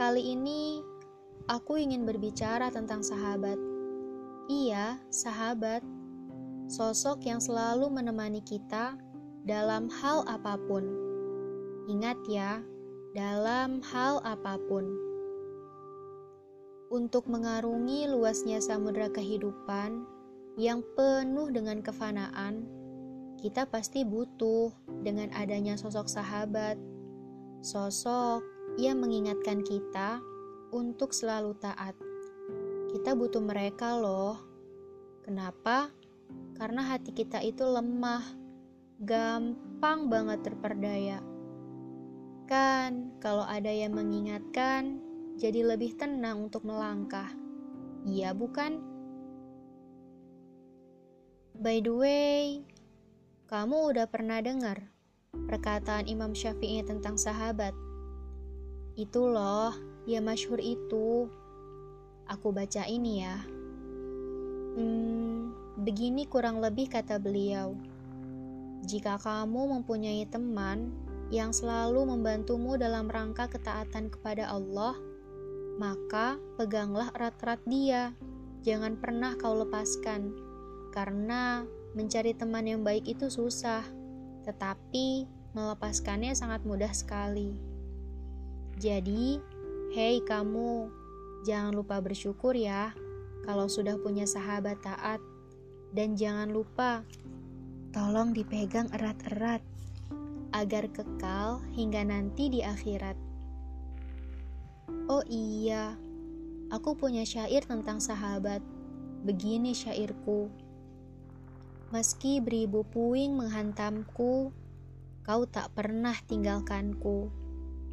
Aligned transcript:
Kali 0.00 0.32
ini 0.32 0.80
aku 1.44 1.76
ingin 1.76 2.08
berbicara 2.08 2.72
tentang 2.72 3.04
sahabat. 3.04 3.60
Iya, 4.48 4.96
sahabat. 5.12 5.84
Sosok 6.72 7.28
yang 7.28 7.36
selalu 7.36 7.92
menemani 7.92 8.40
kita 8.40 8.96
dalam 9.44 9.92
hal 9.92 10.24
apa 10.24 10.56
pun. 10.56 10.88
Ingat 11.84 12.16
ya, 12.32 12.64
dalam 13.12 13.84
hal 13.92 14.24
apa 14.24 14.56
pun. 14.72 14.88
Untuk 16.88 17.28
mengarungi 17.28 18.08
luasnya 18.08 18.64
samudera 18.64 19.12
kehidupan 19.12 20.00
yang 20.56 20.80
penuh 20.96 21.52
dengan 21.52 21.84
kefanaan, 21.84 22.64
kita 23.36 23.68
pasti 23.68 24.08
butuh 24.08 24.72
dengan 25.04 25.28
adanya 25.36 25.76
sosok 25.76 26.08
sahabat. 26.08 26.80
Sosok 27.60 28.59
ia 28.78 28.94
mengingatkan 28.94 29.64
kita 29.66 30.22
untuk 30.70 31.10
selalu 31.10 31.56
taat. 31.58 31.98
Kita 32.90 33.14
butuh 33.14 33.42
mereka 33.42 33.98
loh. 33.98 34.38
Kenapa? 35.22 35.90
Karena 36.58 36.84
hati 36.86 37.14
kita 37.14 37.42
itu 37.42 37.62
lemah, 37.66 38.22
gampang 39.02 40.12
banget 40.12 40.44
terperdaya. 40.44 41.18
Kan, 42.50 43.14
kalau 43.22 43.46
ada 43.46 43.70
yang 43.70 43.94
mengingatkan, 43.94 44.98
jadi 45.38 45.64
lebih 45.64 45.96
tenang 45.96 46.50
untuk 46.50 46.66
melangkah. 46.66 47.30
Iya, 48.04 48.34
bukan? 48.34 48.82
By 51.60 51.78
the 51.84 51.94
way, 51.94 52.42
kamu 53.46 53.94
udah 53.94 54.06
pernah 54.08 54.42
dengar 54.42 54.90
perkataan 55.30 56.10
Imam 56.10 56.34
Syafi'i 56.34 56.82
tentang 56.82 57.20
sahabat? 57.20 57.89
Itu 58.98 59.30
loh, 59.30 59.74
ya 60.06 60.18
masyhur 60.18 60.58
itu. 60.58 61.30
Aku 62.30 62.54
baca 62.54 62.86
ini 62.86 63.22
ya. 63.22 63.38
Hmm, 64.78 65.50
begini 65.82 66.26
kurang 66.30 66.62
lebih 66.62 66.90
kata 66.90 67.18
beliau. 67.18 67.74
Jika 68.86 69.18
kamu 69.20 69.78
mempunyai 69.78 70.24
teman 70.30 70.94
yang 71.30 71.54
selalu 71.54 72.06
membantumu 72.10 72.74
dalam 72.74 73.06
rangka 73.06 73.46
ketaatan 73.46 74.10
kepada 74.10 74.50
Allah, 74.50 74.98
maka 75.78 76.40
peganglah 76.58 77.12
erat-erat 77.14 77.60
dia. 77.70 78.14
Jangan 78.60 78.98
pernah 79.00 79.38
kau 79.40 79.56
lepaskan, 79.56 80.34
karena 80.92 81.64
mencari 81.96 82.34
teman 82.36 82.66
yang 82.66 82.82
baik 82.84 83.06
itu 83.06 83.30
susah, 83.30 83.82
tetapi 84.44 85.24
melepaskannya 85.54 86.34
sangat 86.34 86.62
mudah 86.66 86.92
sekali. 86.92 87.69
Jadi, 88.80 89.36
hei 89.92 90.24
kamu, 90.24 90.88
jangan 91.44 91.76
lupa 91.76 92.00
bersyukur 92.00 92.56
ya 92.56 92.96
kalau 93.44 93.68
sudah 93.68 94.00
punya 94.00 94.24
sahabat 94.24 94.80
taat. 94.80 95.20
Dan 95.92 96.16
jangan 96.16 96.48
lupa, 96.48 97.04
tolong 97.92 98.32
dipegang 98.32 98.88
erat-erat 98.88 99.60
agar 100.56 100.88
kekal 100.96 101.60
hingga 101.76 102.08
nanti 102.08 102.48
di 102.48 102.64
akhirat. 102.64 103.20
Oh 105.12 105.28
iya, 105.28 106.00
aku 106.72 106.96
punya 106.96 107.28
syair 107.28 107.68
tentang 107.68 108.00
sahabat. 108.00 108.64
Begini 109.28 109.76
syairku. 109.76 110.48
Meski 111.92 112.40
beribu 112.40 112.88
puing 112.88 113.36
menghantamku, 113.36 114.56
kau 115.20 115.42
tak 115.44 115.68
pernah 115.76 116.16
tinggalkanku. 116.24 117.39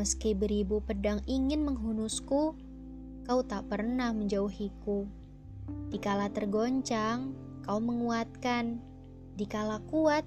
Meski 0.00 0.32
beribu 0.32 0.80
pedang 0.80 1.20
ingin 1.28 1.60
menghunusku, 1.60 2.56
kau 3.28 3.40
tak 3.44 3.68
pernah 3.68 4.16
menjauhiku. 4.16 5.04
Dikala 5.92 6.32
tergoncang, 6.32 7.36
kau 7.60 7.84
menguatkan. 7.84 8.80
Dikala 9.36 9.84
kuat, 9.92 10.24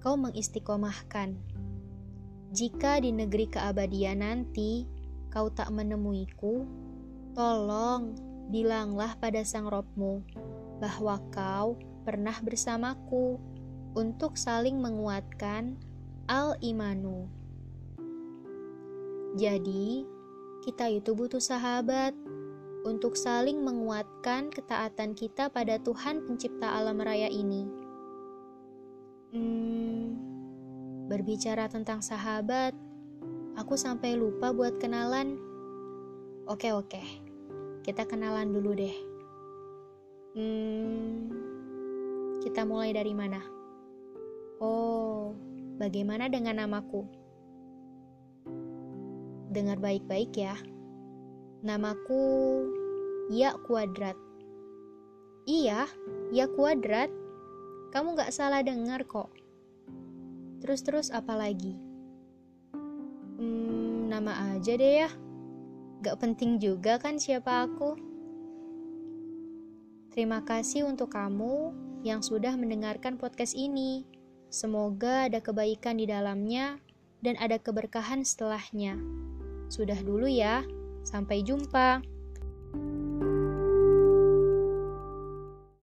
kau 0.00 0.16
mengistiqomahkan. 0.16 1.36
Jika 2.56 3.04
di 3.04 3.12
negeri 3.12 3.44
keabadian 3.52 4.24
nanti 4.24 4.88
kau 5.28 5.52
tak 5.52 5.68
menemuiku, 5.68 6.64
tolong 7.36 8.16
bilanglah 8.48 9.20
pada 9.20 9.44
sang 9.44 9.68
robmu 9.68 10.24
bahwa 10.80 11.20
kau 11.28 11.76
pernah 12.08 12.40
bersamaku 12.40 13.36
untuk 13.92 14.40
saling 14.40 14.80
menguatkan 14.80 15.76
al-imanu. 16.24 17.28
Jadi, 19.38 20.02
kita 20.66 20.90
itu 20.90 21.14
butuh 21.14 21.38
sahabat 21.38 22.12
untuk 22.82 23.14
saling 23.14 23.60
menguatkan 23.60 24.48
ketaatan 24.48 25.12
kita 25.14 25.52
pada 25.52 25.78
Tuhan 25.78 26.24
Pencipta 26.26 26.74
alam 26.74 26.98
raya 26.98 27.28
ini. 27.30 27.68
Hmm, 29.30 30.18
berbicara 31.06 31.70
tentang 31.70 32.02
sahabat, 32.02 32.74
aku 33.54 33.78
sampai 33.78 34.18
lupa 34.18 34.50
buat 34.50 34.82
kenalan. 34.82 35.38
Oke, 36.50 36.74
oke, 36.74 37.02
kita 37.86 38.08
kenalan 38.10 38.50
dulu 38.50 38.74
deh. 38.74 38.96
Hmm, 40.34 41.30
kita 42.42 42.66
mulai 42.66 42.90
dari 42.90 43.14
mana? 43.14 43.38
Oh, 44.58 45.36
bagaimana 45.78 46.26
dengan 46.26 46.58
namaku? 46.66 47.19
Dengar 49.50 49.82
baik-baik 49.82 50.30
ya. 50.38 50.54
Namaku 51.66 52.22
Ya 53.34 53.58
Kuadrat. 53.66 54.14
Iya, 55.44 55.90
Ya 56.30 56.46
Kuadrat. 56.46 57.10
Kamu 57.90 58.14
gak 58.14 58.30
salah 58.30 58.62
dengar 58.62 59.02
kok. 59.10 59.34
Terus-terus 60.62 61.10
apa 61.10 61.34
lagi? 61.34 61.74
Hmm, 63.42 64.06
nama 64.06 64.54
aja 64.54 64.78
deh 64.78 64.94
ya. 65.02 65.10
Gak 66.00 66.22
penting 66.22 66.62
juga 66.62 67.02
kan 67.02 67.18
siapa 67.18 67.66
aku. 67.66 67.98
Terima 70.14 70.42
kasih 70.46 70.86
untuk 70.86 71.10
kamu 71.10 71.74
yang 72.02 72.24
sudah 72.24 72.54
mendengarkan 72.54 73.18
podcast 73.18 73.58
ini. 73.58 74.06
Semoga 74.50 75.30
ada 75.30 75.38
kebaikan 75.38 75.98
di 75.98 76.10
dalamnya 76.10 76.82
dan 77.22 77.38
ada 77.38 77.60
keberkahan 77.60 78.26
setelahnya. 78.26 78.98
Sudah 79.70 79.96
dulu 80.02 80.26
ya, 80.26 80.66
sampai 81.06 81.46
jumpa. 81.46 82.02